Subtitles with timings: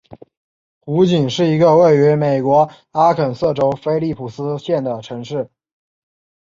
[0.79, 5.51] 湖景是一个位于美国阿肯色州菲利普斯县的城市。